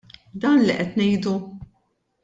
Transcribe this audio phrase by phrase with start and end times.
[0.45, 1.37] Dan li qed ngħidu?